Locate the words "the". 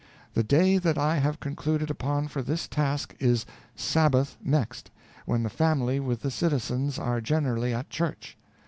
0.33-0.41, 5.43-5.47, 6.21-6.31